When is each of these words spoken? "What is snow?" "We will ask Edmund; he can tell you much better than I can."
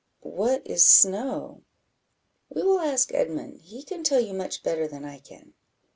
"What 0.23 0.65
is 0.65 0.83
snow?" 0.83 1.61
"We 2.49 2.63
will 2.63 2.79
ask 2.79 3.13
Edmund; 3.13 3.57
he 3.59 3.83
can 3.83 4.03
tell 4.03 4.19
you 4.19 4.33
much 4.33 4.63
better 4.63 4.87
than 4.87 5.05
I 5.05 5.19
can." 5.19 5.53